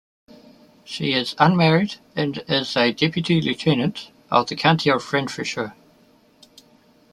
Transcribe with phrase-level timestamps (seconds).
[0.83, 5.75] She is unmarried and is a Deputy Lieutenant of the County of Renfrewshire.